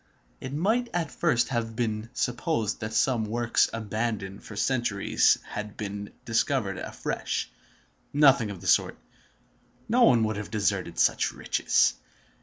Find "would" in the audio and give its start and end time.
10.23-10.37